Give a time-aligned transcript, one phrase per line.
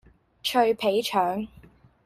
[0.41, 1.45] 脆皮腸